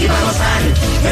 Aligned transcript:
y 0.00 0.06
para 0.06 0.20
gozar. 0.20 0.62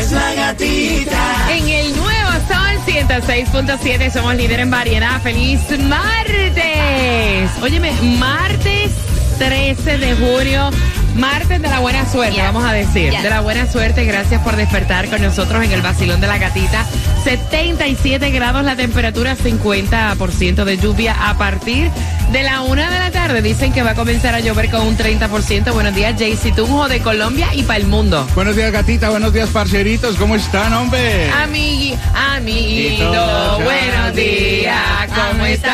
Es 0.00 0.12
la 0.12 0.34
gatita. 0.34 1.52
En 1.56 1.68
el 1.68 1.96
nuevo 1.96 2.30
Sol 2.48 2.78
106.7 2.86 4.10
somos 4.12 4.34
líder 4.34 4.60
en 4.60 4.70
variedad. 4.70 5.20
¡Feliz 5.22 5.60
martes! 5.80 7.50
Óyeme, 7.62 7.92
martes 8.18 8.92
13 9.38 9.98
de 9.98 10.14
julio. 10.14 10.70
Martes 11.14 11.60
de 11.60 11.68
la 11.68 11.80
buena 11.80 12.08
suerte, 12.10 12.34
Yes. 12.36 12.44
vamos 12.44 12.64
a 12.64 12.72
decir. 12.72 13.10
Yes. 13.10 13.22
De 13.22 13.30
la 13.30 13.40
buena 13.40 13.66
suerte, 13.70 14.04
gracias 14.04 14.40
por 14.42 14.54
despertar 14.56 15.08
con 15.08 15.20
nosotros 15.20 15.64
en 15.64 15.72
el 15.72 15.82
vacilón 15.82 16.20
de 16.20 16.28
la 16.28 16.38
gatita. 16.38 16.86
77 17.24 18.30
grados 18.30 18.64
la 18.64 18.76
temperatura, 18.76 19.36
50% 19.36 20.64
de 20.64 20.76
lluvia 20.78 21.16
a 21.28 21.36
partir 21.36 21.90
de 22.32 22.42
la 22.42 22.60
una 22.62 22.90
de 22.90 22.98
la 22.98 23.10
tarde. 23.10 23.42
Dicen 23.42 23.72
que 23.72 23.82
va 23.82 23.90
a 23.90 23.94
comenzar 23.94 24.34
a 24.34 24.40
llover 24.40 24.70
con 24.70 24.86
un 24.86 24.96
30%. 24.96 25.72
Buenos 25.72 25.94
días, 25.94 26.14
Jaycee 26.18 26.52
Tunjo 26.52 26.88
de 26.88 27.00
Colombia 27.00 27.48
y 27.54 27.62
para 27.62 27.78
el 27.78 27.86
mundo. 27.86 28.26
Buenos 28.34 28.56
días, 28.56 28.70
gatita. 28.72 29.10
Buenos 29.10 29.32
días, 29.32 29.48
parceritos. 29.50 30.16
¿Cómo 30.16 30.36
están, 30.36 30.72
hombre? 30.72 31.30
Amigui, 31.30 31.94
amiguito, 32.14 33.60
buenos 33.62 34.14
días, 34.14 35.08
¿cómo 35.08 35.30
¿Cómo 35.30 35.46
está? 35.46 35.68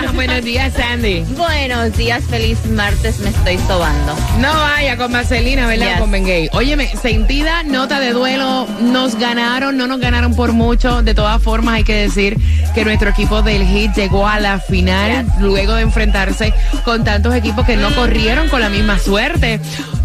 está? 0.00 0.12
Buenos 0.20 0.42
días, 0.44 0.72
Sandy. 0.74 1.24
Buenos 1.36 1.96
días, 1.96 2.22
feliz 2.28 2.58
martes, 2.66 3.20
me 3.20 3.30
estoy 3.30 3.58
sobando. 3.58 4.14
No 4.38 4.52
vaya 4.52 4.96
con 4.96 5.12
Marcelina, 5.12 5.66
¿verdad? 5.66 5.92
Yes. 5.92 6.00
Con 6.00 6.10
Bengay. 6.10 6.48
Óyeme, 6.52 6.92
sentida 7.00 7.62
nota 7.62 8.00
de 8.00 8.12
duelo, 8.12 8.66
nos 8.80 9.14
ganaron, 9.16 9.76
no 9.76 9.86
nos 9.86 10.00
ganaron 10.00 10.34
por 10.34 10.52
mucho. 10.52 10.89
De 11.02 11.14
todas 11.14 11.40
formas, 11.42 11.76
hay 11.76 11.84
que 11.84 11.94
decir 11.94 12.36
que 12.74 12.84
nuestro 12.84 13.10
equipo 13.10 13.42
del 13.42 13.64
Hit 13.64 13.94
llegó 13.94 14.26
a 14.26 14.40
la 14.40 14.58
final 14.58 15.26
luego 15.38 15.74
de 15.74 15.82
enfrentarse 15.82 16.52
con 16.84 17.04
tantos 17.04 17.34
equipos 17.34 17.64
que 17.64 17.76
no 17.76 17.94
corrieron 17.94 18.48
con 18.48 18.60
la 18.60 18.68
misma 18.68 18.98
suerte. 18.98 19.60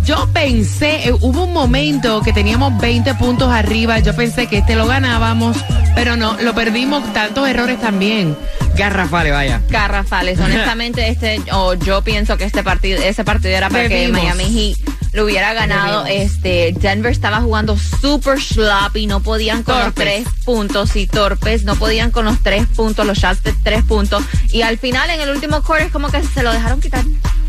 Yo 0.06 0.30
pensé, 0.32 1.10
eh, 1.10 1.12
hubo 1.12 1.46
un 1.46 1.54
momento 1.54 2.22
que 2.22 2.32
teníamos 2.32 2.80
20 2.80 3.16
puntos 3.16 3.52
arriba, 3.52 4.00
yo 4.00 4.16
pensé 4.16 4.46
que 4.46 4.60
este 4.60 4.76
lo 4.76 4.86
ganábamos, 4.86 5.58
pero 5.96 6.16
no, 6.16 6.38
lo 6.40 6.54
perdimos, 6.54 7.12
tantos 7.12 7.48
errores 7.48 7.82
también. 7.82 8.38
Garrafales, 8.78 9.34
vaya. 9.34 9.62
Garrafales, 9.70 10.40
honestamente, 10.40 11.10
este, 11.10 11.42
o 11.52 11.74
yo 11.74 12.04
pienso 12.04 12.38
que 12.38 12.44
este 12.44 12.62
partido, 12.62 13.02
ese 13.02 13.24
partido 13.24 13.56
era 13.56 13.70
para 13.70 13.88
Bebimos. 13.88 14.20
que 14.20 14.26
Miami 14.26 14.76
Heat 14.76 14.95
lo 15.16 15.24
hubiera 15.24 15.54
ganado. 15.54 16.06
Este, 16.06 16.74
Denver 16.78 17.12
estaba 17.12 17.42
jugando 17.42 17.78
super 17.78 18.40
sloppy, 18.40 19.08
no 19.08 19.22
podían 19.22 19.64
con 19.64 19.80
los 19.80 19.94
tres 19.94 20.28
puntos 20.44 20.96
y 20.96 21.08
torpes, 21.08 21.64
no 21.64 21.76
podían 21.76 22.12
con 22.12 22.26
los 22.26 22.44
tres 22.44 22.68
puntos, 22.68 23.06
los 23.08 23.18
shots 23.18 23.42
de 23.44 23.54
tres 23.64 23.84
puntos. 23.84 24.24
Y 24.52 24.62
al 24.62 24.78
final, 24.78 25.10
en 25.10 25.22
el 25.22 25.30
último 25.30 25.64
quarter, 25.64 25.88
es 25.88 25.94
como 25.94 26.10
que 26.10 26.22
se 26.22 26.44
lo 26.44 26.52
dejaron 26.52 26.82
quitar. 26.82 27.06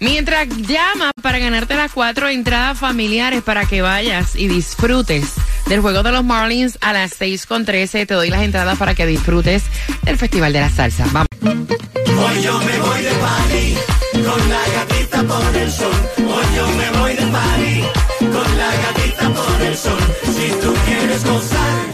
Mientras 0.00 0.48
llama 0.48 1.12
para 1.22 1.38
ganarte 1.38 1.76
las 1.76 1.92
cuatro 1.92 2.28
entradas 2.28 2.78
familiares 2.78 3.42
para 3.42 3.66
que 3.66 3.82
vayas 3.82 4.34
y 4.34 4.48
disfrutes 4.48 5.34
del 5.70 5.80
juego 5.80 6.02
de 6.02 6.10
los 6.10 6.24
Marlins 6.24 6.78
a 6.80 6.92
las 6.92 7.12
6 7.16 7.46
con 7.46 7.64
13, 7.64 8.04
te 8.04 8.14
doy 8.14 8.28
las 8.28 8.42
entradas 8.42 8.76
para 8.76 8.96
que 8.96 9.06
disfrutes 9.06 9.62
del 10.02 10.18
Festival 10.18 10.52
de 10.52 10.60
la 10.60 10.68
Salsa. 10.68 11.06
Vamos. 11.12 11.28
Hoy 11.40 12.42
yo 12.42 12.58
me 12.58 12.78
voy 12.80 13.02
de 13.02 13.10
party 13.10 13.76
con 14.14 14.48
la 14.48 14.62
gatita 14.74 15.22
por 15.22 15.56
el 15.56 15.70
sol. 15.70 15.92
Hoy 16.18 16.44
yo 16.56 16.66
me 16.70 16.98
voy 16.98 17.12
de 17.14 17.26
party 17.26 17.84
con 18.18 18.58
la 18.58 18.70
gatita 18.82 19.30
por 19.30 19.62
el 19.62 19.76
sol. 19.76 19.98
Si 20.24 20.50
tú 20.60 20.74
quieres 20.86 21.24
gozar, 21.24 21.86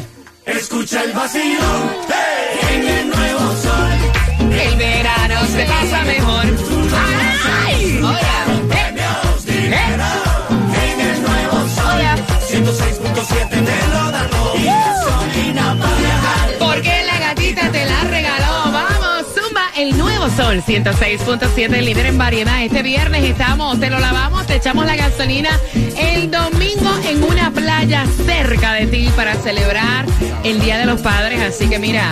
escucha 0.46 1.04
el 1.04 1.12
vacilón 1.12 1.90
hey, 2.08 2.76
en 2.76 2.88
el 2.88 3.08
nuevo 3.10 3.56
sol. 3.62 4.52
El 4.58 4.76
verano 4.76 5.46
se 5.52 5.64
pasa 5.66 6.02
mejor. 6.04 6.75
106.7 13.26 13.48
te 13.48 13.88
lo 13.88 14.10
damos 14.12 14.60
y 14.60 14.64
gasolina 14.64 15.76
para 15.80 15.96
viajar. 15.96 16.50
Porque 16.58 17.04
la 17.04 17.18
gatita 17.18 17.72
te 17.72 17.84
la 17.84 18.00
regaló. 18.04 18.72
Vamos, 18.72 19.26
Zumba, 19.34 19.62
el 19.76 19.96
nuevo 19.98 20.28
sol 20.30 20.62
106.7, 20.66 21.80
líder 21.82 22.06
en 22.06 22.18
variedad. 22.18 22.62
Este 22.62 22.82
viernes 22.82 23.24
estamos, 23.24 23.80
te 23.80 23.90
lo 23.90 23.98
lavamos, 23.98 24.46
te 24.46 24.56
echamos 24.56 24.86
la 24.86 24.96
gasolina. 24.96 25.50
El 25.74 26.30
domingo 26.30 26.90
en 27.04 27.22
una 27.24 27.45
playa 27.86 28.04
cerca 28.26 28.72
de 28.74 28.86
ti 28.86 29.08
para 29.14 29.34
celebrar 29.36 30.06
el 30.44 30.60
Día 30.60 30.78
de 30.78 30.86
los 30.86 31.00
Padres. 31.00 31.40
Así 31.40 31.68
que 31.68 31.78
mira, 31.78 32.10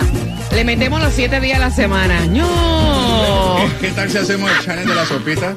le 0.53 0.63
metemos 0.63 1.01
los 1.01 1.13
siete 1.13 1.39
días 1.39 1.57
a 1.57 1.61
la 1.61 1.71
semana. 1.71 2.25
¡No! 2.27 3.55
¿Qué 3.81 3.89
tal 3.91 4.09
si 4.09 4.17
hacemos 4.17 4.49
el 4.51 4.59
challenge 4.65 4.89
de 4.89 4.95
la 4.95 5.05
sopita? 5.05 5.55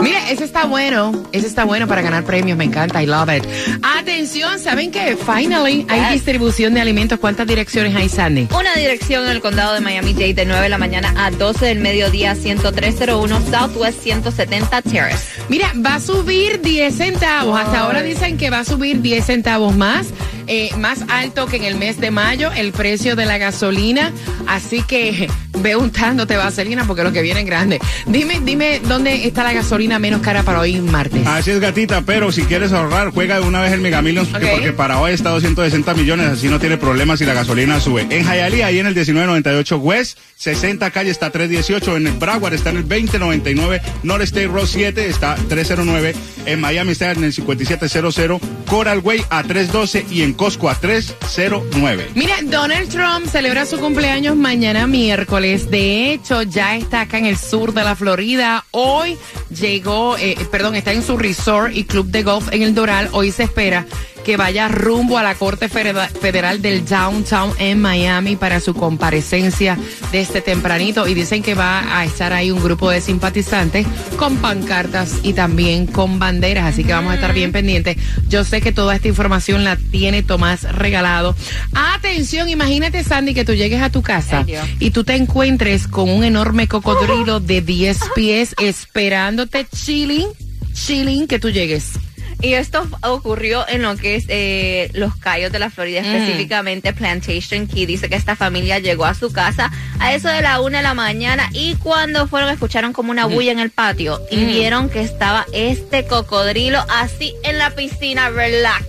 Mire, 0.00 0.18
ese 0.30 0.44
está 0.44 0.66
bueno. 0.66 1.12
Ese 1.32 1.46
está 1.46 1.64
bueno 1.64 1.86
para 1.88 2.02
ganar 2.02 2.24
premios. 2.24 2.56
Me 2.56 2.64
encanta. 2.64 3.02
I 3.02 3.06
love 3.06 3.28
it. 3.34 3.44
Atención, 3.82 4.58
¿saben 4.58 4.90
qué? 4.90 5.16
Finally, 5.16 5.86
hay 5.88 6.00
Yes. 6.00 6.12
distribución 6.12 6.74
de 6.74 6.80
alimentos. 6.80 7.18
¿Cuántas 7.18 7.46
direcciones 7.46 7.94
hay, 7.96 8.08
Sandy? 8.08 8.48
Una 8.58 8.74
dirección 8.74 9.24
en 9.24 9.30
el 9.32 9.40
condado 9.40 9.74
de 9.74 9.80
Miami-Dade 9.80 10.34
de 10.34 10.44
9 10.46 10.62
de 10.62 10.68
la 10.68 10.78
mañana 10.78 11.12
a 11.16 11.30
12 11.30 11.66
del 11.66 11.80
mediodía, 11.80 12.34
10301 12.34 13.40
Southwest 13.50 14.02
170 14.02 14.82
Terrace. 14.82 15.24
Mira, 15.48 15.72
va 15.84 15.96
a 15.96 16.00
subir 16.00 16.60
10 16.60 16.94
centavos. 16.96 17.58
Hasta 17.58 17.80
ahora 17.80 18.02
dicen 18.02 18.36
que 18.36 18.50
va 18.50 18.60
a 18.60 18.64
subir 18.64 19.00
10 19.00 19.24
centavos 19.24 19.39
más. 19.76 20.08
eh, 20.46 20.70
más 20.78 21.04
alto 21.08 21.46
que 21.46 21.56
en 21.56 21.64
el 21.64 21.76
mes 21.76 22.00
de 22.00 22.10
mayo 22.10 22.50
el 22.52 22.72
precio 22.72 23.14
de 23.14 23.24
la 23.24 23.38
gasolina. 23.38 24.12
Así 24.46 24.82
que 24.82 25.28
ve 25.52 25.76
untándote 25.76 26.36
vaselina 26.36 26.84
porque 26.86 27.02
lo 27.02 27.12
que 27.12 27.22
viene 27.22 27.40
es 27.40 27.46
grande. 27.46 27.78
Dime, 28.06 28.40
dime 28.44 28.80
dónde 28.86 29.26
está 29.26 29.42
la 29.42 29.52
gasolina 29.52 29.98
menos 29.98 30.20
cara 30.22 30.42
para 30.42 30.60
hoy 30.60 30.80
martes. 30.80 31.26
Así 31.26 31.50
es, 31.50 31.60
gatita, 31.60 32.02
pero 32.02 32.32
si 32.32 32.42
quieres 32.42 32.72
ahorrar, 32.72 33.10
juega 33.10 33.40
de 33.40 33.46
una 33.46 33.60
vez 33.60 33.72
el 33.72 33.80
Mega 33.80 34.02
Millions, 34.02 34.28
porque- 34.28 34.72
para 34.72 34.98
hoy 35.00 35.12
está 35.12 35.30
260 35.30 35.94
millones, 35.94 36.26
así 36.28 36.48
no 36.48 36.58
tiene 36.60 36.76
problemas 36.76 37.18
si 37.18 37.24
la 37.24 37.34
gasolina 37.34 37.80
sube. 37.80 38.06
En 38.10 38.24
Hialeah, 38.24 38.66
ahí 38.68 38.78
en 38.78 38.86
el 38.86 38.94
1998 38.94 39.78
West, 39.78 40.18
60 40.36 40.90
calle 40.90 41.10
está 41.10 41.30
318, 41.30 41.96
en 41.96 42.06
el 42.06 42.12
Broward 42.14 42.54
está 42.54 42.70
en 42.70 42.78
el 42.78 42.88
2099, 42.88 43.82
North 44.02 44.22
State 44.22 44.46
Road 44.46 44.66
7 44.66 45.08
está 45.08 45.34
309, 45.48 46.14
en 46.46 46.60
Miami 46.60 46.92
está 46.92 47.10
en 47.12 47.24
el 47.24 47.32
5700, 47.32 48.40
Coral 48.66 49.00
Way 49.00 49.24
a 49.30 49.42
312 49.42 50.06
y 50.10 50.22
en 50.22 50.32
Costco 50.34 50.70
a 50.70 50.74
309. 50.76 52.10
Mira, 52.14 52.36
Donald 52.44 52.88
Trump 52.88 53.26
celebra 53.30 53.66
su 53.66 53.78
cumpleaños 53.78 54.36
mañana 54.36 54.86
miércoles. 54.86 55.39
De 55.40 56.12
hecho, 56.12 56.42
ya 56.42 56.76
está 56.76 57.00
acá 57.00 57.16
en 57.16 57.24
el 57.24 57.38
sur 57.38 57.72
de 57.72 57.82
la 57.82 57.96
Florida. 57.96 58.66
Hoy 58.72 59.16
llegó, 59.48 60.18
eh, 60.18 60.36
perdón, 60.50 60.74
está 60.74 60.92
en 60.92 61.02
su 61.02 61.16
resort 61.16 61.74
y 61.74 61.84
club 61.84 62.08
de 62.08 62.22
golf 62.22 62.52
en 62.52 62.60
el 62.60 62.74
Doral. 62.74 63.08
Hoy 63.12 63.32
se 63.32 63.44
espera 63.44 63.86
que 64.30 64.36
vaya 64.36 64.68
rumbo 64.68 65.18
a 65.18 65.24
la 65.24 65.34
Corte 65.34 65.68
Federal 65.68 66.62
del 66.62 66.84
Downtown 66.84 67.52
en 67.58 67.80
Miami 67.80 68.36
para 68.36 68.60
su 68.60 68.74
comparecencia 68.74 69.76
desde 70.12 70.40
tempranito 70.40 71.08
y 71.08 71.14
dicen 71.14 71.42
que 71.42 71.56
va 71.56 71.98
a 71.98 72.04
estar 72.04 72.32
ahí 72.32 72.52
un 72.52 72.62
grupo 72.62 72.90
de 72.90 73.00
simpatizantes 73.00 73.88
con 74.16 74.36
pancartas 74.36 75.16
y 75.24 75.32
también 75.32 75.88
con 75.88 76.20
banderas, 76.20 76.66
así 76.66 76.84
que 76.84 76.92
vamos 76.92 77.10
a 77.10 77.14
estar 77.16 77.34
bien 77.34 77.50
pendientes. 77.50 77.96
Yo 78.28 78.44
sé 78.44 78.60
que 78.60 78.70
toda 78.70 78.94
esta 78.94 79.08
información 79.08 79.64
la 79.64 79.74
tiene 79.74 80.22
Tomás 80.22 80.62
regalado. 80.62 81.34
Atención, 81.74 82.48
imagínate 82.48 83.02
Sandy 83.02 83.34
que 83.34 83.44
tú 83.44 83.54
llegues 83.54 83.82
a 83.82 83.90
tu 83.90 84.00
casa 84.00 84.46
y 84.78 84.92
tú 84.92 85.02
te 85.02 85.16
encuentres 85.16 85.88
con 85.88 86.08
un 86.08 86.22
enorme 86.22 86.68
cocodrilo 86.68 87.40
de 87.40 87.62
10 87.62 87.98
pies 88.14 88.54
esperándote 88.62 89.66
chilling, 89.74 90.28
chilling 90.72 91.26
que 91.26 91.40
tú 91.40 91.50
llegues. 91.50 91.98
Y 92.42 92.54
esto 92.54 92.86
ocurrió 93.02 93.66
en 93.68 93.82
lo 93.82 93.96
que 93.96 94.14
es 94.16 94.24
eh, 94.28 94.90
los 94.94 95.14
Cayos 95.16 95.52
de 95.52 95.58
la 95.58 95.68
Florida, 95.70 96.00
Mm. 96.00 96.04
específicamente 96.06 96.92
Plantation 96.92 97.66
Key. 97.66 97.84
Dice 97.86 98.08
que 98.08 98.16
esta 98.16 98.34
familia 98.36 98.78
llegó 98.78 99.04
a 99.04 99.14
su 99.14 99.30
casa 99.32 99.70
a 99.98 100.14
eso 100.14 100.28
de 100.28 100.40
la 100.40 100.60
una 100.60 100.78
de 100.78 100.84
la 100.84 100.94
mañana 100.94 101.48
y 101.52 101.74
cuando 101.76 102.26
fueron 102.28 102.48
escucharon 102.50 102.92
como 102.92 103.08
Mm. 103.08 103.10
una 103.10 103.26
bulla 103.26 103.52
en 103.52 103.58
el 103.58 103.70
patio 103.70 104.20
y 104.30 104.44
vieron 104.46 104.88
que 104.88 105.02
estaba 105.02 105.44
este 105.52 106.06
cocodrilo 106.06 106.84
así 106.88 107.34
en 107.44 107.58
la 107.58 107.70
piscina, 107.74 108.30
relax. 108.30 108.84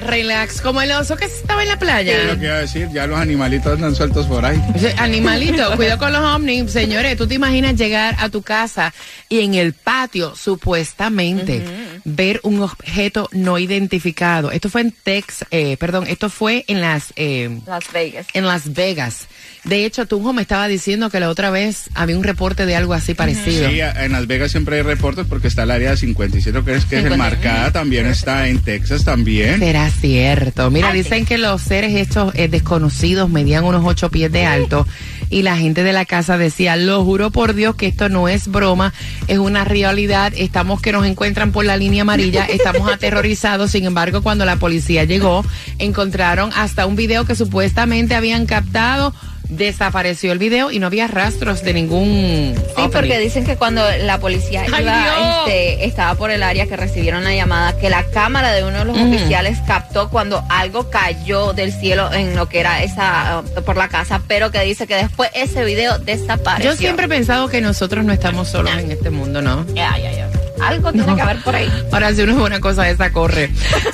Relax, 0.00 0.60
como 0.60 0.80
el 0.82 0.90
oso 0.92 1.16
que 1.16 1.26
estaba 1.26 1.62
en 1.62 1.68
la 1.68 1.78
playa. 1.78 2.22
Es 2.22 2.26
lo 2.26 2.38
que 2.38 2.46
iba 2.46 2.54
a 2.54 2.60
decir, 2.60 2.88
ya 2.92 3.06
los 3.06 3.18
animalitos 3.18 3.74
andan 3.74 3.94
sueltos 3.94 4.26
por 4.26 4.44
ahí. 4.44 4.60
Animalito, 4.96 5.76
cuidado 5.76 5.98
con 5.98 6.12
los 6.12 6.22
ovnis. 6.22 6.70
Señores, 6.70 7.16
tú 7.16 7.26
te 7.26 7.34
imaginas 7.34 7.76
llegar 7.76 8.16
a 8.18 8.28
tu 8.28 8.42
casa 8.42 8.92
y 9.28 9.40
en 9.40 9.54
el 9.54 9.72
patio, 9.72 10.34
supuestamente, 10.34 11.62
ver 12.04 12.40
un 12.42 12.60
objeto 12.62 13.28
no 13.32 13.58
identificado. 13.58 14.50
Esto 14.50 14.68
fue 14.68 14.82
en 14.82 14.92
Tex, 14.92 15.44
eh, 15.50 15.76
perdón, 15.78 16.06
esto 16.08 16.30
fue 16.30 16.64
en 16.68 16.80
las, 16.80 17.12
eh, 17.16 17.60
Las 17.66 17.90
Vegas. 17.92 18.26
en 18.34 18.46
Las 18.46 18.72
Vegas. 18.72 19.26
De 19.64 19.84
hecho, 19.84 20.06
Tunjo 20.06 20.32
me 20.32 20.42
estaba 20.42 20.66
diciendo 20.68 21.08
que 21.10 21.20
la 21.20 21.28
otra 21.28 21.50
vez 21.50 21.84
había 21.94 22.16
un 22.16 22.24
reporte 22.24 22.66
de 22.66 22.74
algo 22.74 22.94
así 22.94 23.14
parecido. 23.14 23.68
Sí, 23.70 23.80
en 23.80 24.12
Las 24.12 24.26
Vegas 24.26 24.50
siempre 24.50 24.76
hay 24.76 24.82
reportes 24.82 25.26
porque 25.28 25.48
está 25.48 25.62
el 25.62 25.70
área 25.70 25.96
57, 25.96 26.62
que 26.64 26.74
es, 26.74 26.84
que 26.84 26.98
es 26.98 27.04
el 27.04 27.12
57. 27.12 27.16
marcada, 27.16 27.72
también 27.72 28.06
está 28.06 28.48
en 28.48 28.60
Texas 28.60 29.04
también. 29.04 29.60
Será 29.60 29.81
cierto. 29.90 30.70
Mira, 30.70 30.92
dicen 30.92 31.24
que 31.24 31.38
los 31.38 31.62
seres 31.62 31.94
estos 31.94 32.34
eh, 32.34 32.48
desconocidos 32.48 33.30
medían 33.30 33.64
unos 33.64 33.84
ocho 33.84 34.10
pies 34.10 34.30
de 34.30 34.44
alto 34.44 34.86
y 35.30 35.42
la 35.42 35.56
gente 35.56 35.82
de 35.82 35.92
la 35.92 36.04
casa 36.04 36.36
decía, 36.36 36.76
lo 36.76 37.04
juro 37.04 37.30
por 37.30 37.54
Dios 37.54 37.74
que 37.74 37.86
esto 37.86 38.08
no 38.08 38.28
es 38.28 38.48
broma, 38.48 38.92
es 39.28 39.38
una 39.38 39.64
realidad, 39.64 40.32
estamos 40.36 40.82
que 40.82 40.92
nos 40.92 41.06
encuentran 41.06 41.52
por 41.52 41.64
la 41.64 41.76
línea 41.76 42.02
amarilla, 42.02 42.44
estamos 42.50 42.90
aterrorizados, 42.90 43.70
sin 43.70 43.84
embargo, 43.84 44.22
cuando 44.22 44.44
la 44.44 44.56
policía 44.56 45.04
llegó, 45.04 45.44
encontraron 45.78 46.50
hasta 46.54 46.86
un 46.86 46.96
video 46.96 47.24
que 47.24 47.34
supuestamente 47.34 48.14
habían 48.14 48.44
captado, 48.44 49.14
desapareció 49.56 50.32
el 50.32 50.38
video 50.38 50.70
y 50.70 50.78
no 50.78 50.86
había 50.86 51.06
rastros 51.08 51.62
de 51.62 51.74
ningún... 51.74 52.54
Sí, 52.76 52.82
porque 52.92 53.18
dicen 53.18 53.44
que 53.44 53.56
cuando 53.56 53.82
la 53.98 54.18
policía 54.18 54.64
¡Ay, 54.72 54.82
iba, 54.82 55.44
este, 55.44 55.84
estaba 55.84 56.14
por 56.14 56.30
el 56.30 56.42
área 56.42 56.66
que 56.66 56.76
recibieron 56.76 57.24
la 57.24 57.34
llamada, 57.34 57.76
que 57.76 57.90
la 57.90 58.04
cámara 58.04 58.52
de 58.52 58.64
uno 58.64 58.78
de 58.78 58.84
los 58.84 58.96
Ujú. 58.96 59.14
oficiales 59.14 59.58
captó 59.66 60.08
cuando 60.08 60.44
algo 60.48 60.90
cayó 60.90 61.52
del 61.52 61.72
cielo 61.72 62.12
en 62.12 62.34
lo 62.36 62.48
que 62.48 62.60
era 62.60 62.82
esa 62.82 63.42
uh, 63.44 63.62
por 63.62 63.76
la 63.76 63.88
casa, 63.88 64.22
pero 64.26 64.50
que 64.50 64.60
dice 64.62 64.86
que 64.86 64.96
después 64.96 65.30
ese 65.34 65.64
video 65.64 65.98
desapareció. 65.98 66.72
Yo 66.72 66.76
siempre 66.76 67.06
he 67.06 67.08
pensado 67.08 67.48
que 67.48 67.60
nosotros 67.60 68.04
no 68.04 68.12
estamos 68.12 68.48
solos 68.48 68.72
en 68.76 68.90
este 68.90 69.10
mundo, 69.10 69.42
¿no? 69.42 69.66
Ya, 69.74 69.96
ya, 69.98 70.12
ya. 70.12 70.28
Algo 70.62 70.92
tiene 70.92 71.06
No. 71.06 71.16
que 71.16 71.22
haber 71.22 71.42
por 71.42 71.54
ahí. 71.54 71.70
Ahora, 71.92 72.14
si 72.14 72.22
uno 72.22 72.32
es 72.32 72.38
una 72.38 72.60
cosa 72.60 72.88
esa, 72.88 73.12
corre. 73.12 73.50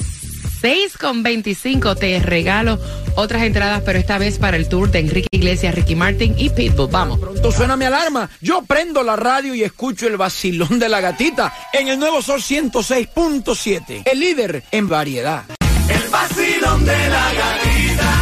6 0.64 0.98
con 0.98 1.24
25 1.24 1.96
te 1.98 2.18
regalo 2.22 2.80
otras 3.16 3.44
entradas, 3.44 3.82
pero 3.86 4.00
esta 4.00 4.18
vez 4.18 4.40
para 4.40 4.56
el 4.56 4.70
tour 4.70 4.90
de 4.90 5.00
Enrique 5.00 5.28
Iglesias, 5.30 5.76
Ricky 5.76 5.94
Martin 5.94 6.36
y 6.38 6.52
Pitbull. 6.52 6.88
Vamos. 6.90 7.20
Pronto 7.20 7.52
suena 7.52 7.76
mi 7.76 7.84
alarma. 7.84 8.30
Yo 8.40 8.62
prendo 8.62 9.04
la 9.04 9.18
radio 9.18 9.54
y 9.54 9.62
escucho 9.62 10.08
el 10.08 10.16
vacilón 10.16 10.80
de 10.80 10.88
la 10.88 11.02
gatita 11.02 11.54
en 11.74 11.90
el 11.90 12.00
nuevo 12.00 12.22
Sol 12.22 12.40
106.7. 12.40 14.04
El 14.06 14.22
líder 14.22 14.64
en 14.72 14.88
variedad. 14.88 15.44
El 15.90 16.10
vacilón 16.10 16.86
de 16.86 17.10
la 17.10 17.34
gatita. 17.34 18.14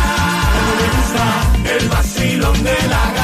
El 1.77 1.89
vacilón 1.89 2.63
de 2.63 2.73
la 2.89 3.01
gatita. 3.05 3.20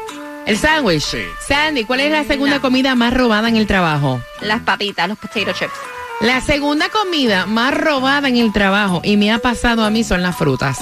¿El 0.47 0.59
sándwich? 0.59 1.03
Sí. 1.03 1.23
Sandy, 1.49 1.85
¿cuál 1.85 2.01
es 2.01 2.13
la 2.13 2.25
segunda 2.25 2.57
No. 2.57 2.63
comida 2.63 2.95
más 2.95 3.15
robada 3.15 3.49
en 3.49 3.57
el 3.57 3.67
trabajo? 3.67 4.21
Las 4.43 4.61
papitas, 4.61 5.09
los 5.09 5.17
potato 5.19 5.53
chips. 5.53 5.73
La 6.21 6.41
segunda 6.41 6.89
comida 6.91 7.47
más 7.47 7.75
robada 7.75 8.29
en 8.29 8.37
el 8.37 8.53
trabajo, 8.53 9.01
y 9.05 9.17
me 9.17 9.33
ha 9.33 9.39
pasado 9.39 9.85
a 9.85 9.91
mí, 9.91 10.05
son 10.05 10.23
las 10.23 10.37
frutas. 10.37 10.79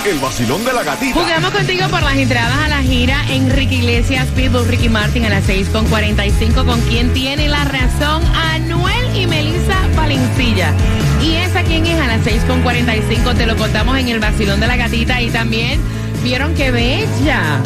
El 0.10 0.18
vacilón 0.18 0.66
de 0.66 0.74
la 0.74 0.82
gatita. 0.82 1.14
Jugamos 1.14 1.52
contigo 1.52 1.88
por 1.88 2.02
las 2.02 2.16
entradas 2.16 2.58
a 2.66 2.68
la 2.68 2.82
gira 2.82 3.24
Enrique 3.30 3.76
Iglesias, 3.76 4.26
Pitbull, 4.36 4.68
Ricky 4.68 4.90
Martin 4.90 5.24
a 5.26 5.30
las 5.30 5.44
6 5.44 5.70
con 5.70 5.86
45 5.86 6.66
con 6.66 6.82
quien 6.82 7.14
tiene 7.14 7.48
la 7.48 7.64
razón, 7.66 8.24
Anuel 8.34 9.16
y 9.16 9.28
Melissa 9.28 9.78
Valencilla. 9.96 10.74
Y 11.22 11.36
esa 11.36 11.62
quién 11.62 11.86
es 11.86 12.00
a 12.00 12.08
las 12.08 12.24
6 12.24 12.42
con 12.48 12.64
45 12.64 13.36
te 13.36 13.46
lo 13.46 13.56
contamos 13.56 14.00
en 14.00 14.08
el 14.08 14.20
vacilón 14.20 14.60
de 14.60 14.66
la 14.66 14.78
gatita 14.78 15.22
y 15.22 15.30
también 15.30 15.80
vieron 16.24 16.56
que 16.56 16.72
bella 16.72 17.60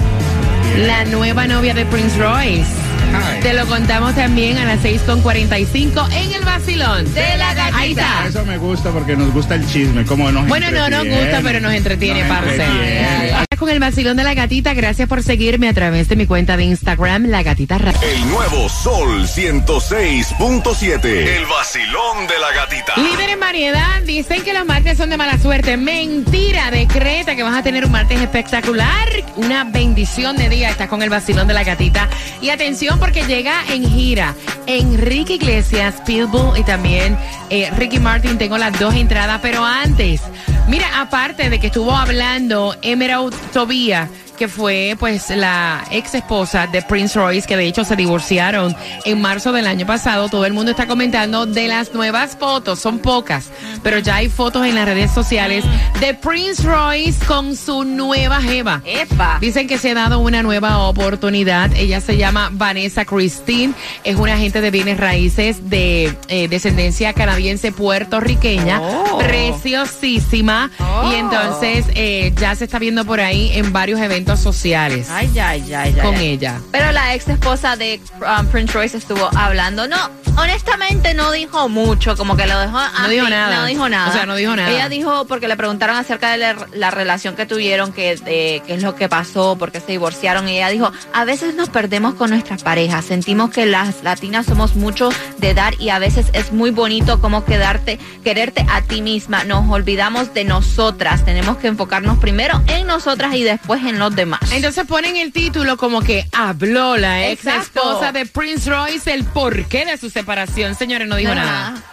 la 0.79 1.05
nueva 1.05 1.47
novia 1.47 1.73
de 1.73 1.85
Prince 1.85 2.17
Royce. 2.17 2.92
Ay. 3.13 3.39
Te 3.41 3.53
lo 3.53 3.65
contamos 3.67 4.15
también 4.15 4.57
a 4.57 4.65
las 4.65 4.79
6 4.81 5.01
con 5.05 5.21
45 5.21 6.07
en 6.13 6.31
el 6.33 6.43
vacilón 6.43 7.13
de 7.13 7.37
la 7.37 7.53
gatita. 7.53 7.77
Ahí 7.77 7.91
está. 7.91 8.27
Eso 8.27 8.45
me 8.45 8.57
gusta 8.57 8.91
porque 8.91 9.15
nos 9.15 9.31
gusta 9.33 9.55
el 9.55 9.65
chisme, 9.67 10.05
como 10.05 10.31
nos 10.31 10.47
Bueno, 10.47 10.71
no 10.71 10.89
nos 10.89 11.05
gusta, 11.05 11.41
pero 11.43 11.59
nos 11.59 11.73
entretiene, 11.73 12.19
Nos 12.21 12.29
parce. 12.29 12.51
entretiene. 12.63 13.33
Con 13.57 13.69
el 13.69 13.79
vacilón 13.79 14.17
de 14.17 14.23
la 14.23 14.33
gatita, 14.33 14.73
gracias 14.73 15.07
por 15.07 15.21
seguirme 15.21 15.69
a 15.69 15.73
través 15.73 16.09
de 16.09 16.15
mi 16.15 16.25
cuenta 16.25 16.57
de 16.57 16.63
Instagram, 16.63 17.25
La 17.27 17.43
Gatita 17.43 17.77
Radio. 17.77 17.99
El 18.01 18.27
nuevo 18.27 18.67
Sol 18.67 19.27
106.7. 19.27 21.05
El 21.05 21.45
vacilón 21.45 22.27
de 22.27 22.39
la 22.39 22.51
gatita. 22.51 22.93
Líder 22.97 23.29
en 23.29 23.39
variedad, 23.39 24.01
dicen 24.03 24.41
que 24.43 24.53
los 24.53 24.65
martes 24.65 24.97
son 24.97 25.11
de 25.11 25.17
mala 25.17 25.37
suerte. 25.37 25.77
Mentira, 25.77 26.71
decreta 26.71 27.35
que 27.35 27.43
vas 27.43 27.55
a 27.55 27.61
tener 27.61 27.85
un 27.85 27.91
martes 27.91 28.19
espectacular. 28.19 29.07
Una 29.35 29.65
bendición 29.65 30.35
de 30.35 30.49
día. 30.49 30.69
Estás 30.69 30.89
con 30.89 31.03
el 31.03 31.11
vacilón 31.11 31.47
de 31.47 31.53
la 31.53 31.63
gatita. 31.63 32.09
Y 32.41 32.49
atención 32.49 32.97
porque 32.99 33.23
llega 33.23 33.63
en 33.69 33.87
gira 33.87 34.33
Enrique 34.65 35.35
Iglesias, 35.35 35.95
Pitbull 36.05 36.57
y 36.57 36.63
también 36.63 37.17
eh, 37.51 37.69
Ricky 37.77 37.99
Martin. 37.99 38.37
Tengo 38.37 38.57
las 38.57 38.77
dos 38.79 38.95
entradas, 38.95 39.39
pero 39.43 39.63
antes, 39.63 40.21
mira, 40.67 41.01
aparte 41.01 41.49
de 41.51 41.59
que 41.59 41.67
estuvo 41.67 41.95
hablando 41.95 42.75
Emerald 42.81 43.33
Tobía 43.51 44.09
que 44.43 44.49
fue 44.49 44.97
pues 44.99 45.29
la 45.29 45.85
ex 45.89 46.15
esposa 46.15 46.67
de 46.67 46.81
Prince 46.81 47.17
Royce, 47.17 47.47
que 47.47 47.55
de 47.55 47.65
hecho 47.65 47.85
se 47.85 47.95
divorciaron 47.95 48.75
en 49.05 49.21
marzo 49.21 49.53
del 49.53 49.65
año 49.67 49.85
pasado. 49.85 50.27
Todo 50.27 50.45
el 50.45 50.51
mundo 50.51 50.71
está 50.71 50.85
comentando 50.85 51.45
de 51.45 51.69
las 51.69 51.93
nuevas 51.93 52.35
fotos, 52.35 52.79
son 52.79 52.99
pocas, 52.99 53.51
pero 53.83 53.99
ya 53.99 54.15
hay 54.17 54.27
fotos 54.27 54.65
en 54.65 54.75
las 54.75 54.83
redes 54.83 55.11
sociales 55.11 55.63
de 56.01 56.13
Prince 56.13 56.61
Royce 56.61 57.25
con 57.25 57.55
su 57.55 57.85
nueva 57.85 58.41
jeva. 58.41 58.81
¡Epa! 58.85 59.37
Dicen 59.39 59.65
que 59.65 59.77
se 59.77 59.91
ha 59.91 59.93
dado 59.93 60.19
una 60.19 60.43
nueva 60.43 60.79
oportunidad. 60.79 61.71
Ella 61.77 62.01
se 62.01 62.17
llama 62.17 62.49
Vanessa 62.51 63.05
Christine. 63.05 63.73
Es 64.03 64.17
una 64.17 64.33
agente 64.33 64.59
de 64.59 64.71
bienes 64.71 64.99
raíces 64.99 65.69
de 65.69 66.17
eh, 66.27 66.49
descendencia 66.49 67.13
canadiense 67.13 67.71
puertorriqueña. 67.71 68.81
Oh. 68.81 69.19
Preciosísima. 69.19 70.69
Oh. 70.79 71.09
Y 71.09 71.15
entonces 71.15 71.85
eh, 71.95 72.33
ya 72.37 72.55
se 72.55 72.65
está 72.65 72.77
viendo 72.77 73.05
por 73.05 73.21
ahí 73.21 73.51
en 73.53 73.71
varios 73.71 74.01
eventos 74.01 74.32
sociales 74.39 75.07
Ay, 75.09 75.29
ay, 75.39 75.73
ay, 75.73 75.95
ay. 75.95 76.01
con 76.01 76.15
ella. 76.15 76.59
Pero 76.71 76.91
la 76.91 77.13
ex 77.13 77.27
esposa 77.27 77.75
de 77.75 78.01
um, 78.21 78.47
Prince 78.47 78.73
Royce 78.73 78.97
estuvo 78.97 79.29
hablando. 79.35 79.87
No, 79.87 79.97
honestamente 80.37 81.13
no 81.13 81.31
dijo 81.31 81.69
mucho, 81.69 82.15
como 82.15 82.35
que 82.35 82.47
lo 82.47 82.59
dejó 82.59 82.77
así, 82.77 83.11
dijo 83.11 83.29
nada. 83.29 83.61
No 83.61 83.65
dijo 83.65 83.89
nada. 83.89 84.09
O 84.09 84.13
sea, 84.13 84.25
no 84.25 84.35
dijo 84.35 84.55
nada. 84.55 84.71
Ella 84.71 84.89
dijo, 84.89 85.25
porque 85.25 85.47
le 85.47 85.55
preguntaron 85.55 85.95
acerca 85.95 86.31
de 86.31 86.37
la, 86.37 86.55
la 86.73 86.91
relación 86.91 87.35
que 87.35 87.45
tuvieron, 87.45 87.93
que, 87.93 88.15
de, 88.17 88.61
qué 88.65 88.75
es 88.75 88.83
lo 88.83 88.95
que 88.95 89.09
pasó, 89.09 89.57
por 89.57 89.71
qué 89.71 89.79
se 89.79 89.93
divorciaron. 89.93 90.47
Y 90.47 90.57
ella 90.57 90.69
dijo, 90.69 90.91
a 91.13 91.25
veces 91.25 91.55
nos 91.55 91.69
perdemos 91.69 92.15
con 92.15 92.29
nuestras 92.29 92.63
parejas. 92.63 93.05
Sentimos 93.05 93.49
que 93.51 93.65
las 93.65 94.03
latinas 94.03 94.45
somos 94.45 94.75
mucho 94.75 95.09
de 95.37 95.53
dar 95.53 95.79
y 95.79 95.89
a 95.89 95.99
veces 95.99 96.27
es 96.33 96.51
muy 96.51 96.71
bonito 96.71 97.21
como 97.21 97.45
quedarte, 97.45 97.99
quererte 98.23 98.65
a 98.69 98.81
ti 98.81 99.01
misma. 99.01 99.43
Nos 99.43 99.69
olvidamos 99.69 100.33
de 100.33 100.43
nosotras. 100.43 101.25
Tenemos 101.25 101.57
que 101.57 101.67
enfocarnos 101.67 102.17
primero 102.17 102.61
en 102.67 102.87
nosotras 102.87 103.35
y 103.35 103.43
después 103.43 103.83
en 103.83 103.99
los 103.99 104.12
demás. 104.15 104.39
Entonces 104.51 104.85
ponen 104.85 105.15
el 105.17 105.31
título 105.31 105.77
como 105.77 106.01
que 106.01 106.27
habló 106.31 106.97
la 106.97 107.27
ex 107.29 107.45
Exacto. 107.45 107.79
esposa 107.81 108.11
de 108.11 108.25
Prince 108.25 108.69
Royce 108.69 109.13
el 109.13 109.23
porqué 109.25 109.85
de 109.85 109.97
su 109.97 110.09
separación. 110.09 110.75
Señores, 110.75 111.07
no 111.07 111.15
dijo 111.15 111.31
Ajá. 111.31 111.41
nada. 111.43 111.83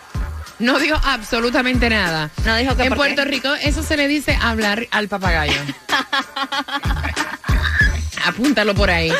No 0.59 0.79
dijo 0.79 1.01
absolutamente 1.05 1.89
nada. 1.89 2.31
No 2.45 2.55
dijo 2.57 2.77
que 2.77 2.83
En 2.83 2.89
por 2.91 2.99
Puerto 2.99 3.23
qué. 3.23 3.29
Rico 3.31 3.55
eso 3.55 3.83
se 3.83 3.97
le 3.97 4.09
dice 4.09 4.37
hablar 4.43 4.87
al 4.91 5.09
papagayo. 5.09 5.55
Apúntalo 8.27 8.75
por 8.75 8.91
ahí. 8.91 9.11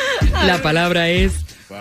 La 0.45 0.61
palabra 0.61 1.09
es 1.09 1.33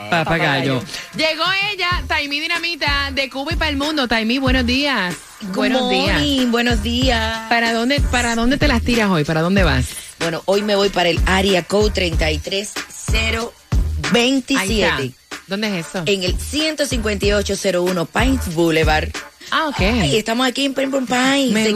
papagayo. 0.09 0.83
Llegó 1.15 1.45
ella, 1.73 1.89
Taimí 2.07 2.41
Dinamita, 2.41 3.11
de 3.12 3.29
Cuba 3.29 3.53
y 3.53 3.57
para 3.57 3.71
el 3.71 3.77
mundo. 3.77 4.09
Taimí, 4.09 4.39
buenos 4.39 4.65
días. 4.65 5.15
buenos 5.55 5.91
días. 5.91 6.12
morning, 6.15 6.50
buenos 6.50 6.83
días. 6.83 7.41
¿Para 7.50 7.75
dónde, 7.75 8.00
¿Para 8.00 8.35
dónde 8.37 8.57
te 8.57 8.67
las 8.69 8.81
tiras 8.83 9.11
hoy? 9.11 9.25
¿Para 9.25 9.43
dónde 9.43 9.62
vas? 9.62 9.89
Bueno, 10.21 10.43
hoy 10.45 10.62
me 10.62 10.77
voy 10.77 10.91
para 10.91 11.09
el 11.09 11.21
área 11.27 11.62
code 11.62 11.91
33027 11.91 14.59
Ahí 14.59 14.83
está. 14.83 15.00
¿Dónde 15.47 15.79
es 15.79 15.87
eso? 15.87 16.03
en 16.07 16.23
el 16.23 16.37
15801 16.39 18.07
Pines 18.07 18.55
Boulevard. 18.55 19.09
Ah, 19.50 19.69
ok. 19.69 19.81
Ay, 19.81 20.17
estamos 20.17 20.47
aquí 20.47 20.65
en 20.65 20.75
Pembroke 20.75 21.07
Pines, 21.07 21.53
Me. 21.53 21.75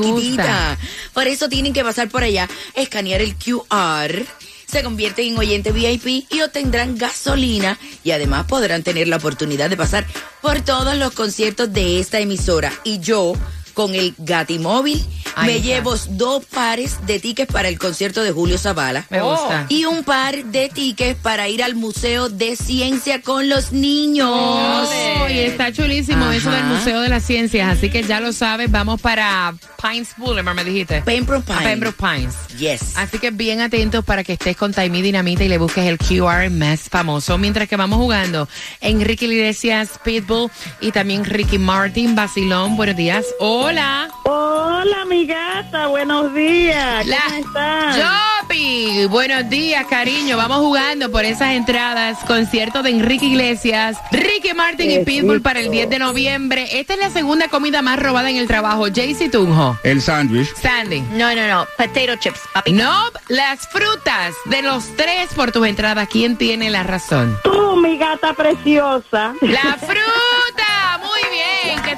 Por 1.13 1.27
eso 1.27 1.49
tienen 1.49 1.73
que 1.73 1.83
pasar 1.83 2.09
por 2.09 2.23
allá, 2.23 2.49
escanear 2.75 3.21
el 3.21 3.35
QR, 3.35 4.25
se 4.67 4.83
convierten 4.83 5.33
en 5.33 5.39
oyente 5.39 5.73
VIP 5.73 6.27
y 6.31 6.41
obtendrán 6.43 6.97
gasolina 6.97 7.79
y 8.05 8.13
además 8.13 8.47
podrán 8.47 8.83
tener 8.83 9.09
la 9.09 9.17
oportunidad 9.17 9.71
de 9.71 9.77
pasar 9.77 10.07
por 10.41 10.61
todos 10.61 10.97
los 10.97 11.13
conciertos 11.13 11.73
de 11.73 12.01
esta 12.01 12.21
emisora. 12.21 12.73
Y 12.85 13.01
yo, 13.01 13.35
con 13.75 13.95
el 13.95 14.15
Gatimóvil, 14.19 15.05
Ahí 15.37 15.47
me 15.47 15.57
está. 15.57 15.67
llevo 15.67 15.97
dos 16.11 16.45
pares 16.47 17.05
de 17.07 17.19
tickets 17.19 17.53
para 17.53 17.69
el 17.69 17.79
concierto 17.79 18.23
de 18.23 18.31
Julio 18.31 18.57
Zavala. 18.57 19.05
Me 19.11 19.21
gusta. 19.21 19.67
Y 19.69 19.85
un 19.85 20.05
par 20.05 20.45
de 20.45 20.69
tickets 20.69 21.21
para 21.21 21.49
ir 21.49 21.63
al 21.63 21.75
Museo 21.75 22.29
de 22.29 22.57
Ciencia 22.57 23.21
con 23.21 23.49
los 23.49 23.73
niños. 23.73 24.29
Oh, 24.31 25.29
y 25.29 25.39
está 25.41 25.73
chulísimo 25.73 26.31
eso 26.31 26.51
del 26.51 26.65
Museo 26.65 27.01
de 27.01 27.09
las 27.09 27.25
Ciencias, 27.25 27.77
así 27.77 27.91
que 27.91 28.03
ya 28.03 28.21
lo 28.21 28.33
sabes, 28.33 28.71
vamos 28.71 29.01
para 29.01 29.55
Pines 29.83 30.11
Boulevard, 30.17 30.55
me 30.55 30.65
dijiste. 30.65 31.03
Pembroke 31.03 31.45
Pines. 31.45 31.63
Pembroke 31.63 31.97
Pines. 31.99 32.35
Yes. 32.59 32.97
Así 32.97 33.19
que 33.19 33.31
bien 33.31 33.61
atentos 33.61 34.05
para 34.05 34.23
que 34.23 34.35
estés 34.35 34.57
con 34.57 34.73
Taimí 34.73 35.03
Dinamita 35.03 35.45
y 35.45 35.49
le 35.49 35.59
busques 35.59 35.85
el 35.85 35.99
QR 35.99 36.49
más 36.51 36.83
famoso. 36.89 37.37
Mientras 37.39 37.69
que 37.69 37.77
vamos 37.77 37.99
jugando, 37.99 38.49
Enrique 38.81 39.27
Iglesias, 39.27 39.91
Pitbull 40.05 40.51
y 40.81 40.93
también 40.93 41.25
Ricky 41.25 41.59
Martin, 41.59 42.15
Basilón. 42.15 42.77
Buenos 42.77 42.97
días. 42.97 43.25
Hola. 43.69 44.11
Hola, 44.25 45.07
mi 45.07 45.25
gata, 45.25 45.87
buenos 45.87 46.35
días. 46.35 47.07
La- 47.07 47.17
¿Cómo 47.25 47.37
están? 47.47 47.99
Yo, 47.99 48.05
Jopi, 48.43 49.07
buenos 49.07 49.49
días, 49.49 49.87
cariño. 49.87 50.37
Vamos 50.37 50.59
jugando 50.59 51.11
por 51.11 51.25
esas 51.25 51.53
entradas. 51.55 52.19
Concierto 52.27 52.83
de 52.83 52.91
Enrique 52.91 53.25
Iglesias, 53.25 53.97
Ricky 54.13 54.53
Martin 54.53 54.91
y 54.91 54.99
Pitbull 54.99 55.41
para 55.41 55.61
el 55.61 55.71
10 55.71 55.89
de 55.89 55.99
noviembre. 55.99 56.79
Esta 56.79 56.93
es 56.93 57.01
la 57.01 57.09
segunda 57.09 57.49
comida 57.49 57.81
más 57.81 57.99
robada 57.99 58.29
en 58.29 58.37
el 58.37 58.47
trabajo. 58.47 58.85
Jaycee 58.95 59.31
Tunjo. 59.31 59.79
El 59.83 60.03
sándwich. 60.03 60.55
Sandy. 60.57 61.01
No, 61.13 61.35
no, 61.35 61.49
no. 61.49 61.67
Potato 61.79 62.17
chips, 62.21 62.41
papi. 62.53 62.73
No, 62.73 62.93
las 63.29 63.67
frutas 63.69 64.35
de 64.45 64.61
los 64.61 64.95
tres 64.95 65.31
por 65.35 65.53
tus 65.53 65.67
entradas. 65.67 66.07
¿Quién 66.11 66.37
tiene 66.37 66.69
la 66.69 66.83
razón? 66.83 67.39
Tú, 67.43 67.77
mi 67.77 67.97
gata 67.97 68.35
preciosa. 68.35 69.33
La 69.41 69.79
fruta. 69.79 70.74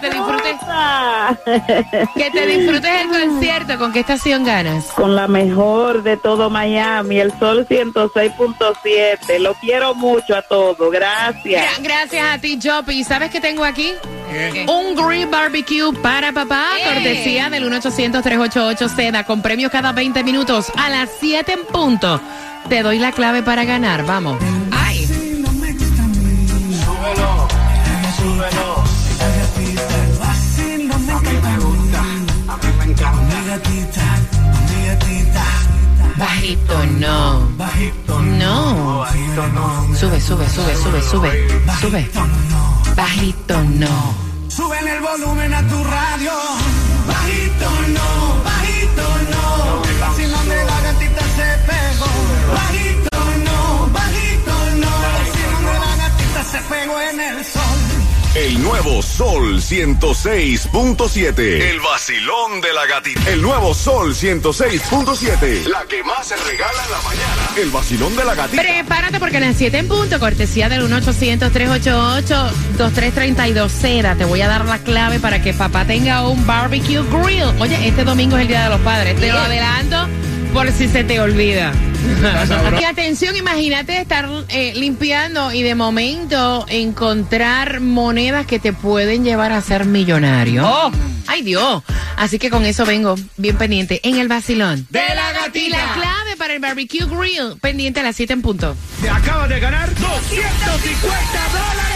Que 0.00 0.08
te 0.08 0.14
disfrutes. 0.14 0.56
Que 2.16 2.30
te 2.30 2.46
disfrutes 2.46 2.90
el 3.02 3.08
concierto. 3.08 3.78
¿Con 3.78 3.92
qué 3.92 4.00
estación 4.00 4.44
ganas? 4.44 4.84
Con 4.86 5.14
la 5.16 5.26
mejor 5.28 6.02
de 6.02 6.16
todo 6.16 6.50
Miami, 6.50 7.18
el 7.18 7.32
Sol 7.38 7.66
106.7. 7.68 9.38
Lo 9.38 9.54
quiero 9.54 9.94
mucho 9.94 10.36
a 10.36 10.42
todos. 10.42 10.90
Gracias. 10.92 11.64
Gra- 11.64 11.82
gracias 11.82 12.26
a 12.34 12.38
ti, 12.38 12.58
Jopi. 12.62 13.04
¿Sabes 13.04 13.30
qué 13.30 13.40
tengo 13.40 13.64
aquí? 13.64 13.92
Un 14.68 14.94
grill 14.94 15.26
barbecue 15.28 15.92
para 16.02 16.32
papá, 16.32 16.64
¡Eh! 16.78 16.84
cortesía 16.84 17.48
del 17.48 17.64
1-800-388-SEDA, 17.70 19.24
con 19.24 19.40
premios 19.40 19.70
cada 19.70 19.92
20 19.92 20.22
minutos 20.24 20.70
a 20.76 20.90
las 20.90 21.08
7 21.20 21.52
en 21.52 21.64
punto. 21.66 22.20
Te 22.68 22.82
doy 22.82 22.98
la 22.98 23.12
clave 23.12 23.42
para 23.42 23.64
ganar, 23.64 24.04
vamos. 24.04 24.38
¡Ay! 36.18 36.56
Bajito 36.58 36.82
no. 36.98 37.48
No. 38.38 39.06
Sube, 39.94 40.20
sube, 40.20 40.48
sube, 40.48 40.76
sube, 40.76 41.02
sube. 41.02 41.48
Sube. 41.80 42.10
Bajito 42.96 43.62
no. 43.62 44.14
Suben 44.48 44.88
el 44.88 45.00
volumen 45.00 45.52
a 45.52 45.62
tu 45.68 45.84
radio. 45.84 46.32
Bajito 47.06 47.70
no, 47.88 48.25
nuevo 58.86 59.02
Sol 59.02 59.60
106.7. 59.60 61.38
El 61.38 61.80
vacilón 61.80 62.60
de 62.60 62.72
la 62.72 62.86
gatita. 62.86 63.28
El 63.28 63.42
nuevo 63.42 63.74
Sol 63.74 64.14
106.7. 64.14 65.66
La 65.66 65.84
que 65.88 66.04
más 66.04 66.28
se 66.28 66.36
regala 66.36 66.84
en 66.84 66.90
la 66.92 67.02
mañana. 67.02 67.50
El 67.56 67.70
vacilón 67.70 68.14
de 68.14 68.24
la 68.24 68.36
gatita. 68.36 68.62
Prepárate 68.62 69.18
porque 69.18 69.38
a 69.38 69.40
las 69.40 69.56
7 69.56 69.76
en 69.76 69.88
punto, 69.88 70.20
cortesía 70.20 70.68
del 70.68 70.88
1-800-388-2332 70.88 73.68
Seda. 73.70 74.14
Te 74.14 74.24
voy 74.24 74.42
a 74.42 74.46
dar 74.46 74.64
la 74.66 74.78
clave 74.78 75.18
para 75.18 75.42
que 75.42 75.52
papá 75.52 75.84
tenga 75.84 76.28
un 76.28 76.46
barbecue 76.46 77.02
grill. 77.10 77.42
Oye, 77.58 77.88
este 77.88 78.04
domingo 78.04 78.36
es 78.36 78.42
el 78.42 78.48
Día 78.48 78.62
de 78.64 78.70
los 78.70 78.80
Padres. 78.82 79.18
Te 79.18 79.32
lo 79.32 79.38
adelanto 79.38 80.06
por 80.56 80.72
si 80.72 80.88
se 80.88 81.04
te 81.04 81.20
olvida. 81.20 81.70
y 82.80 82.84
atención, 82.84 83.36
imagínate 83.36 84.00
estar 84.00 84.26
eh, 84.48 84.72
limpiando 84.74 85.52
y 85.52 85.62
de 85.62 85.74
momento 85.74 86.64
encontrar 86.70 87.80
monedas 87.80 88.46
que 88.46 88.58
te 88.58 88.72
pueden 88.72 89.22
llevar 89.22 89.52
a 89.52 89.60
ser 89.60 89.84
millonario. 89.84 90.66
¡Oh! 90.66 90.90
¡Ay, 91.26 91.42
Dios! 91.42 91.82
Así 92.16 92.38
que 92.38 92.48
con 92.48 92.64
eso 92.64 92.86
vengo 92.86 93.16
bien 93.36 93.58
pendiente 93.58 94.00
en 94.02 94.16
el 94.16 94.28
vacilón. 94.28 94.86
De 94.88 95.00
la 95.00 95.14
Y 95.52 95.68
la 95.68 95.78
gatita. 95.78 95.92
clave 95.92 96.36
para 96.38 96.54
el 96.54 96.60
barbecue 96.60 97.04
grill, 97.04 97.58
pendiente 97.60 98.00
a 98.00 98.04
las 98.04 98.16
7 98.16 98.32
en 98.32 98.40
punto. 98.40 98.74
Te 99.02 99.10
acabas 99.10 99.50
de 99.50 99.60
ganar 99.60 99.94
250 99.94 100.40
dólares. 101.52 101.95